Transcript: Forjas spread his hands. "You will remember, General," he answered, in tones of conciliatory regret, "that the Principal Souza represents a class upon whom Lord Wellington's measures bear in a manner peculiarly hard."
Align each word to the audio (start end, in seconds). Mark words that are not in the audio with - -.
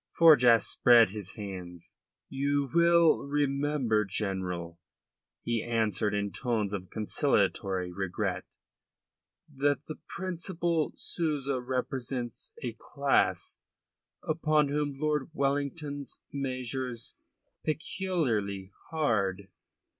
Forjas 0.17 0.63
spread 0.65 1.09
his 1.11 1.33
hands. 1.33 1.95
"You 2.27 2.71
will 2.73 3.19
remember, 3.19 4.03
General," 4.03 4.79
he 5.43 5.61
answered, 5.63 6.15
in 6.15 6.31
tones 6.31 6.73
of 6.73 6.89
conciliatory 6.89 7.91
regret, 7.91 8.45
"that 9.47 9.85
the 9.85 9.99
Principal 10.07 10.91
Souza 10.95 11.59
represents 11.61 12.51
a 12.63 12.73
class 12.79 13.59
upon 14.23 14.69
whom 14.69 14.93
Lord 14.95 15.29
Wellington's 15.35 16.19
measures 16.33 17.13
bear 17.13 17.19
in 17.19 17.27
a 17.27 17.33
manner 17.73 17.77
peculiarly 17.77 18.71
hard." 18.89 19.49